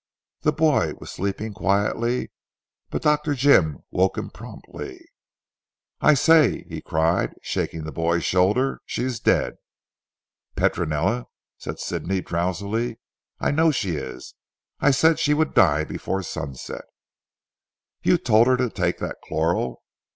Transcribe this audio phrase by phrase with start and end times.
[0.41, 2.31] The boy was sleeping quietly,
[2.89, 3.35] but Dr.
[3.35, 4.99] Jim woke him promptly.
[5.99, 9.57] "I say," he cried, shaking the boy's shoulder, "she is dead."
[10.55, 11.25] "Petronella,"
[11.59, 12.97] said Sidney drowsily,
[13.39, 14.33] "I know she is.
[14.79, 16.85] I said she would die before sunset."
[18.01, 19.83] "You told her to take that chloral."